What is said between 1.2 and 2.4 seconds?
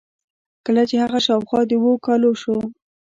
شاوخوا د اوو کالو